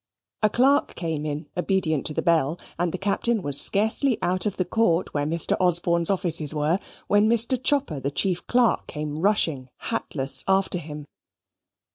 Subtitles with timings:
[0.41, 4.57] A clerk came in, obedient to the bell; and the Captain was scarcely out of
[4.57, 5.55] the court where Mr.
[5.59, 7.63] Osborne's offices were, when Mr.
[7.63, 11.05] Chopper the chief clerk came rushing hatless after him.